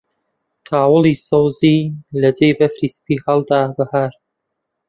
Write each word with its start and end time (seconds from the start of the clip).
تاوڵی 0.67 1.13
سەوزی 1.27 1.79
لە 2.21 2.29
جێی 2.37 2.57
بەفری 2.59 2.89
سپی 2.95 3.17
هەڵدا 3.25 3.61
بەهار 3.77 4.11